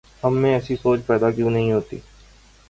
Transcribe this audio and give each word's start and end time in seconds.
ہم 0.23 0.37
میں 0.37 0.53
ایسی 0.53 0.75
سوچ 0.75 0.99
پیدا 1.07 1.29
کیوں 1.31 1.49
نہیں 1.49 1.71
ہوتی؟ 1.71 1.99